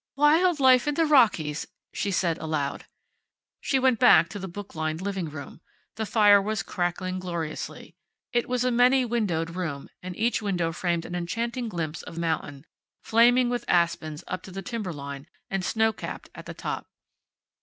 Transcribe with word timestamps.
"Wild 0.15 0.59
life 0.59 0.87
in 0.87 0.95
the 0.95 1.05
Rockies," 1.05 1.67
she 1.93 2.09
said 2.09 2.39
aloud. 2.39 2.87
She 3.59 3.77
went 3.77 3.99
back 3.99 4.29
to 4.29 4.39
the 4.39 4.47
book 4.47 4.73
lined 4.73 4.99
living 4.99 5.29
room. 5.29 5.61
The 5.95 6.07
fire 6.07 6.41
was 6.41 6.63
crackling 6.63 7.19
gloriously. 7.19 7.93
It 8.33 8.49
was 8.49 8.63
a 8.63 8.71
many 8.71 9.05
windowed 9.05 9.51
room, 9.51 9.89
and 10.01 10.15
each 10.17 10.41
window 10.41 10.71
framed 10.71 11.05
an 11.05 11.13
enchanting 11.13 11.69
glimpse 11.69 12.01
of 12.01 12.17
mountain, 12.17 12.65
flaming 13.03 13.47
with 13.51 13.63
aspens 13.67 14.23
up 14.27 14.41
to 14.41 14.61
timber 14.63 14.91
line, 14.91 15.27
and 15.51 15.63
snow 15.63 15.93
capped 15.93 16.31
at 16.33 16.47
the 16.47 16.55
top. 16.55 16.87